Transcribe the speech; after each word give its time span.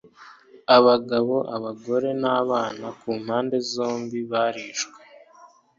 Abagabo 0.77 1.35
abagore 1.55 2.09
nabana 2.21 2.87
ku 2.99 3.09
mpande 3.21 3.55
zombi 3.71 4.19
barishwe 4.31 4.99